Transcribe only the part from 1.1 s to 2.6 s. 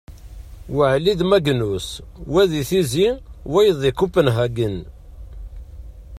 d Magnus, wa